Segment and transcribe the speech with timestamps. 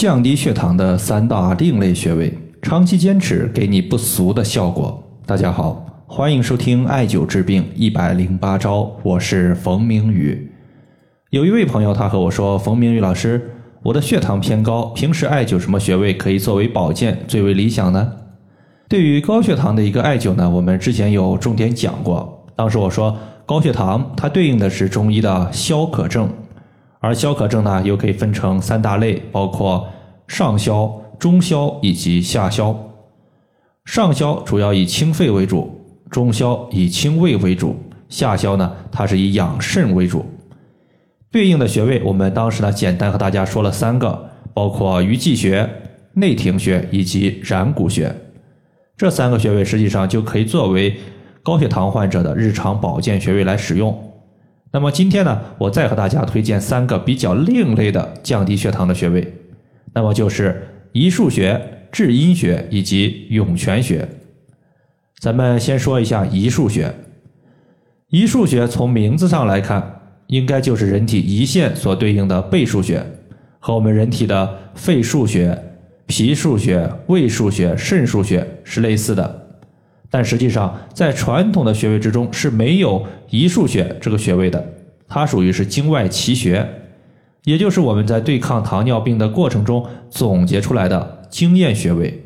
[0.00, 4.98] 降低血糖的三大另类穴位，长期坚持给你不俗的效果。
[5.26, 10.50] 大家好，欢迎收听艾灸治病一百零八招，我是冯明宇。
[11.28, 13.50] 有一位朋友他和我说：“冯明宇老师，
[13.82, 18.10] 我的血糖偏高，平时艾灸什么穴位可以作为保健最为理想呢？”
[18.88, 22.46] 对于高血糖的一个艾灸呢，我们之前有重点讲过。
[22.56, 23.14] 当时我说，
[23.44, 26.26] 高血糖它对应的是中医的消渴症。
[27.00, 29.88] 而消渴症呢，又可以分成三大类，包括
[30.28, 32.78] 上消、中消以及下消。
[33.86, 37.74] 上消主要以清肺为主，中消以清胃为主，
[38.08, 40.24] 下消呢，它是以养肾为主。
[41.32, 45.68] 对应的穴位，我们当时呢，简单和大家说了三个，包括鱼际穴、
[46.12, 48.14] 内庭穴以及然谷穴。
[48.96, 50.94] 这三个穴位实际上就可以作为
[51.42, 54.09] 高血糖患者的日常保健穴位来使用。
[54.72, 59.34] 那么今天呢，我再和大家推荐三个比较另类的降低血糖的穴位，
[59.92, 61.60] 那么就是一腧穴、
[61.90, 64.08] 至阴穴以及涌泉穴。
[65.18, 66.94] 咱们先说一下一腧穴。
[68.10, 73.04] 一腧穴从名字上来看，应该就是人体胰腺所对应的背腧穴，
[73.58, 75.56] 和我们人体的肺腧穴、
[76.06, 79.39] 脾腧穴、胃腧穴、肾腧穴是类似的。
[80.10, 84.64] 但实际上，在传统的穴位之中是没有胰腧穴这个穴位的，
[85.06, 86.68] 它属于是经外奇穴，
[87.44, 92.24] 也就是我们在对抗糖尿病的过程中总结出来的经验穴位。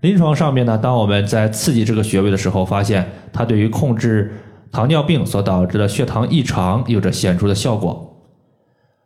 [0.00, 4.32] 临床上面呢，当我们在刺激这个穴位的时候，发现它对于控制
[4.72, 8.10] 糖尿病所导致的血糖异常有着显著的效果。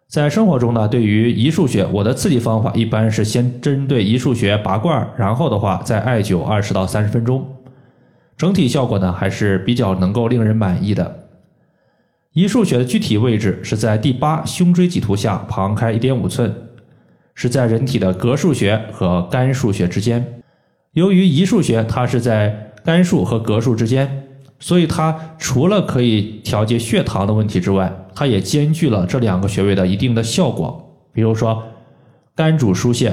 [0.09, 7.47] 在生活中呢，对于胰腧穴，我的刺激方法一般是先针对胰腧穴拔罐，然后的话再艾灸二十到三十分钟。
[8.39, 11.29] 整体效果呢还是比较能够令人满意的。
[12.33, 16.55] 一腧穴的具体位置是在第八胸椎棘突下旁开一点五寸，
[17.35, 20.41] 是在人体的膈腧穴和肝腧穴之间。
[20.93, 24.29] 由于一腧穴它是在肝腧和膈腧之间，
[24.61, 30.97] 所以它除了可以调节血糖的问题之外，它也兼具了这两个穴位的一定的效果。
[31.13, 31.61] 比如说
[32.37, 33.13] 肝主疏泄，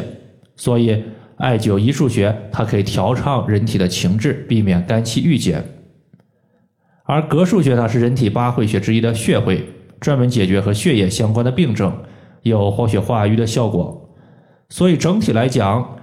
[0.56, 1.04] 所以。
[1.38, 5.62] 艾灸一腧穴，它可以调畅人体的情志，避免肝气郁结。
[7.04, 9.64] 而膈腧穴呢，是人体八会穴之一的穴会，
[10.00, 11.96] 专门解决和血液相关的病症，
[12.44, 14.10] 有活血化瘀的效果。
[14.70, 15.98] 所以整体来讲，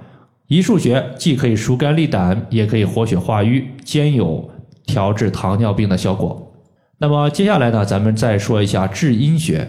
[0.48, 4.48] 一腧穴既可以疏肝利胆，也可以活血化瘀，兼有
[4.86, 6.52] 调治糖尿病的效果。
[6.98, 9.66] 那么接下来呢，咱们再说一下至阴穴。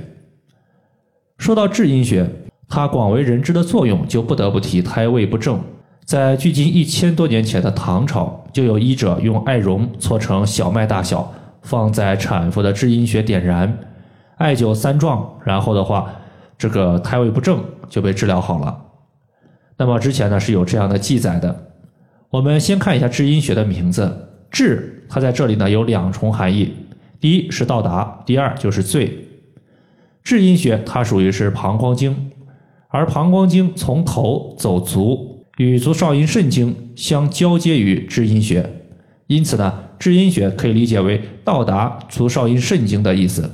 [1.38, 2.30] 说到至阴穴。
[2.76, 5.62] 它广为人知的作用，就不得不提胎位不正。
[6.06, 13.78] 在距今一千多年前的唐朝，就有医者用艾绒搓成小麦大小，放在产妇的至阴穴点燃，
[14.38, 16.10] 艾灸三壮，然后的话，
[16.58, 18.76] 这个胎位不正就被治疗好了。
[19.78, 21.56] 那么之前呢是有这样的记载的。
[22.32, 26.74] 我们先看一下至阴穴的名字，至，它在这里呢有两重含义，
[27.20, 29.30] 第一是到达，第二就是最。
[30.24, 32.32] 至阴穴它属于是膀胱经。
[32.94, 38.70] 而膀胱经从头走足，与足少阴肾经相交接于至阴穴，
[39.26, 43.50] 因此呢，至阴穴可以理解为到达足少阴肾经的意思。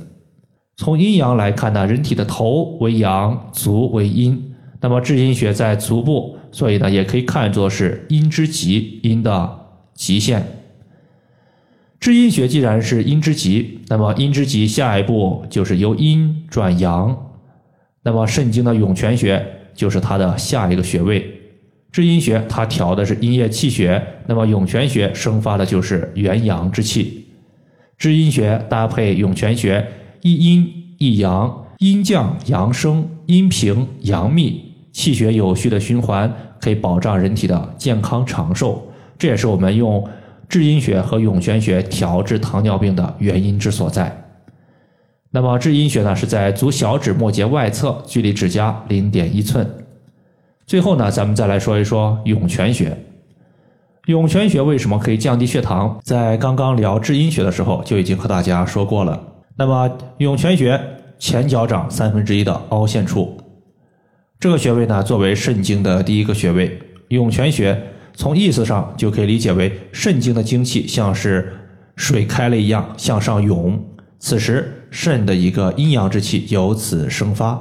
[0.76, 4.52] 从阴阳来看呢，人体的头为阳，足为阴，
[4.82, 9.58] 那么至阴穴在足部，所以呢，也可以看作是阴之极，阴的
[9.94, 10.44] 极限。
[11.98, 17.29] 至阴穴既然是阴之极，那么阴之极下一步就是由阴转阳。
[18.02, 19.44] 那么肾经的涌泉穴
[19.74, 21.24] 就是它的下一个穴位，
[21.92, 27.26] 至阴穴它调的是阴液气血，那么涌泉穴生发的就是元阳之气。
[27.98, 29.86] 至阴穴搭配涌泉穴，
[30.22, 34.62] 一阴一阳，阴降阳升，阴平阳密，
[34.92, 38.90] 气血有序的循环，可以保障人体的健康长寿。
[39.18, 40.08] 这也是我们用
[40.48, 44.29] 至阴穴和涌泉穴调治糖尿病的原因之所在。
[45.32, 49.68] 那么至阴穴呢，是在足小指末节外侧，距离指甲零点一寸。
[50.66, 52.96] 最后呢，咱们再来说一说涌泉穴。
[54.06, 56.00] 涌泉穴为什么可以降低血糖？
[56.02, 59.22] 在刚刚聊至阴穴的时候就已经和大家说过了。
[59.56, 60.80] 那么涌泉穴
[61.18, 63.38] 前脚掌三分之一的凹陷处，
[64.40, 66.76] 这个穴位呢，作为肾经的第一个穴位，
[67.08, 67.80] 涌泉穴
[68.14, 71.52] 从意思上就可以理解为肾经的精气像是
[71.94, 73.78] 水开了一样向上涌。
[74.20, 77.58] 此时肾的一个阴阳之气由此生发。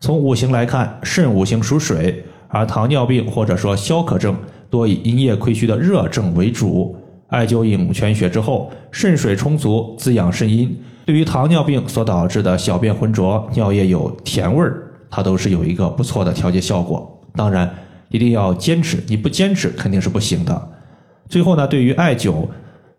[0.00, 4.36] 从五行来看，肾五行属水，而糖尿病或者说消渴症
[4.68, 6.96] 多以阴液亏虚的热症为主。
[7.28, 10.76] 艾灸涌泉穴之后，肾水充足，滋养肾阴，
[11.06, 17.22] 对于糖尿病所导致的小便浑浊、尿液有甜味儿，它都是有一个不错的调节效果。
[17.36, 17.72] 当然，
[18.08, 20.68] 一定要坚持，你不坚持肯定是不行的。
[21.28, 22.46] 最后呢，对于艾灸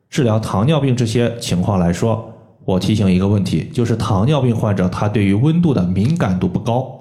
[0.10, 2.34] 治疗糖尿病这些情况来说，
[2.66, 7.00] 我提醒一个问题，就是糖尿病患者他对于温度的敏感度不高，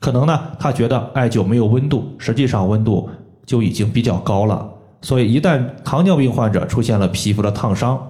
[0.00, 3.08] 可能呢他觉得艾灸没有温度，实际上温度
[3.44, 4.68] 就已经比较高了。
[5.02, 8.04] 所以一旦糖尿病患者出现了皮肤的烫伤，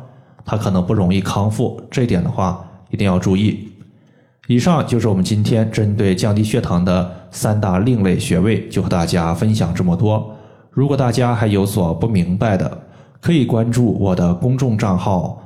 [0.45, 1.79] 他可能不容易康复。
[1.91, 3.69] 这一点的话一定要注意。
[4.49, 10.35] 以上就是我们今天针对降低血糖的三大另类穴位，就和大家分享这么多。
[10.71, 12.79] 如果大家还有所不明白的，
[13.21, 15.43] 可以关注我的公众账号